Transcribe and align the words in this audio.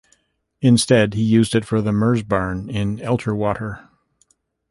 Instead 0.61 1.13
he 1.13 1.21
used 1.21 1.53
it 1.53 1.63
for 1.63 1.79
the 1.79 1.91
"Merzbarn" 1.91 2.67
in 2.71 2.97
Elterwater. 2.97 3.87